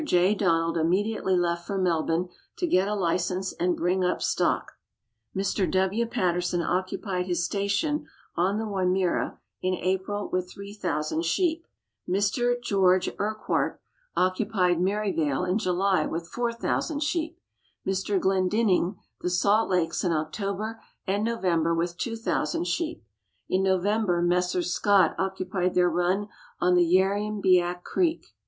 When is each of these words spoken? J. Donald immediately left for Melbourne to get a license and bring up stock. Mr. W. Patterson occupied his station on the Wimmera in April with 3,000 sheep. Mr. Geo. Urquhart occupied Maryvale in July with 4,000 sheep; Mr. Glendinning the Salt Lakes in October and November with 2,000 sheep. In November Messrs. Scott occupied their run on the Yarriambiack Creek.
J. 0.03 0.33
Donald 0.33 0.79
immediately 0.79 1.35
left 1.37 1.67
for 1.67 1.77
Melbourne 1.77 2.29
to 2.57 2.65
get 2.65 2.87
a 2.87 2.95
license 2.95 3.53
and 3.59 3.77
bring 3.77 4.03
up 4.03 4.19
stock. 4.19 4.71
Mr. 5.37 5.69
W. 5.71 6.07
Patterson 6.07 6.63
occupied 6.63 7.27
his 7.27 7.45
station 7.45 8.07
on 8.35 8.57
the 8.57 8.65
Wimmera 8.65 9.37
in 9.61 9.75
April 9.75 10.27
with 10.33 10.51
3,000 10.51 11.23
sheep. 11.23 11.67
Mr. 12.09 12.59
Geo. 12.59 13.13
Urquhart 13.19 13.79
occupied 14.15 14.81
Maryvale 14.81 15.45
in 15.45 15.59
July 15.59 16.07
with 16.07 16.27
4,000 16.29 17.03
sheep; 17.03 17.39
Mr. 17.85 18.19
Glendinning 18.19 18.95
the 19.19 19.29
Salt 19.29 19.69
Lakes 19.69 20.03
in 20.03 20.11
October 20.11 20.81
and 21.05 21.23
November 21.23 21.75
with 21.75 21.95
2,000 21.99 22.65
sheep. 22.65 23.03
In 23.47 23.61
November 23.61 24.23
Messrs. 24.23 24.73
Scott 24.73 25.13
occupied 25.19 25.75
their 25.75 25.91
run 25.91 26.27
on 26.59 26.73
the 26.73 26.81
Yarriambiack 26.91 27.83
Creek. 27.83 28.33